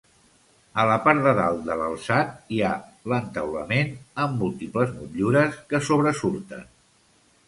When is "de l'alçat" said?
1.65-2.31